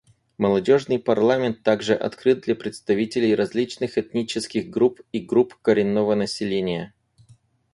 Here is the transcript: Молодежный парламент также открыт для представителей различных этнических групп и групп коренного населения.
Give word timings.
Молодежный 0.39 0.97
парламент 0.97 1.61
также 1.61 1.93
открыт 1.93 2.41
для 2.45 2.55
представителей 2.55 3.35
различных 3.35 3.99
этнических 3.99 4.67
групп 4.67 4.99
и 5.11 5.19
групп 5.19 5.53
коренного 5.61 6.15
населения. 6.15 6.95